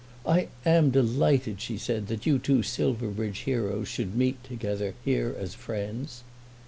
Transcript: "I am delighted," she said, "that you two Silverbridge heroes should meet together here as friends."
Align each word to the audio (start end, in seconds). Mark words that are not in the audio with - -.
"I 0.25 0.47
am 0.65 0.89
delighted," 0.89 1.61
she 1.61 1.77
said, 1.77 2.07
"that 2.07 2.25
you 2.25 2.39
two 2.39 2.63
Silverbridge 2.63 3.37
heroes 3.41 3.87
should 3.87 4.15
meet 4.15 4.43
together 4.43 4.95
here 5.05 5.35
as 5.39 5.53
friends." 5.53 6.23